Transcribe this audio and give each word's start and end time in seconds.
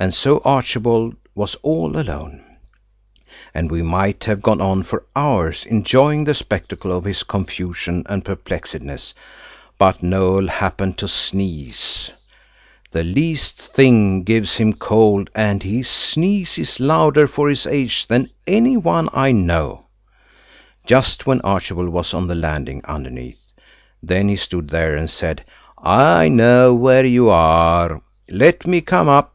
And 0.00 0.14
so 0.14 0.38
Archibald 0.44 1.16
was 1.34 1.56
all 1.56 1.98
alone. 1.98 2.44
And 3.52 3.68
we 3.68 3.82
might 3.82 4.22
have 4.22 4.40
gone 4.40 4.60
on 4.60 4.84
for 4.84 5.06
hours 5.16 5.64
enjoying 5.66 6.22
the 6.22 6.34
spectacle 6.36 6.96
of 6.96 7.02
his 7.02 7.24
confusion 7.24 8.04
and 8.06 8.24
perplexedness, 8.24 9.12
but 9.76 9.98
Noël 9.98 10.48
happened 10.48 10.98
to 10.98 11.08
sneeze–the 11.08 12.12
least 13.02 13.60
thing 13.60 14.22
gives 14.22 14.54
him 14.58 14.72
cold 14.74 15.30
and 15.34 15.64
he 15.64 15.82
sneezes 15.82 16.78
louder 16.78 17.26
for 17.26 17.48
his 17.48 17.66
age 17.66 18.06
than 18.06 18.30
any 18.46 18.76
one 18.76 19.08
I 19.12 19.32
know–just 19.32 21.26
when 21.26 21.40
Archibald 21.40 21.88
was 21.88 22.14
on 22.14 22.28
the 22.28 22.36
landing 22.36 22.82
underneath. 22.84 23.40
Then 24.00 24.28
he 24.28 24.36
stood 24.36 24.70
there 24.70 24.94
and 24.94 25.10
said– 25.10 25.42
"I 25.76 26.28
know 26.28 26.72
where 26.72 27.04
you 27.04 27.30
are. 27.30 28.00
Let 28.28 28.64
me 28.64 28.80
come 28.80 29.08
up." 29.08 29.34